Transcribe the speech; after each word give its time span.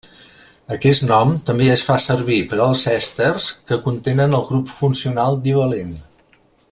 Aquest 0.75 1.03
nom 1.09 1.33
també 1.49 1.67
es 1.73 1.83
fa 1.89 1.97
servir 2.05 2.39
per 2.53 2.59
als 2.69 2.81
èsters 2.93 3.51
que 3.69 3.79
contenen 3.85 4.35
el 4.39 4.45
grup 4.49 4.73
funcional 4.79 5.39
divalent. 5.47 5.95